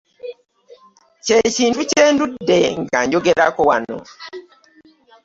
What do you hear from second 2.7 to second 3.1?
nga